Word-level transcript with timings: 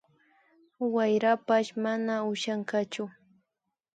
Wayrapash 0.93 1.69
mana 1.83 2.13
ushankachu 2.31 3.03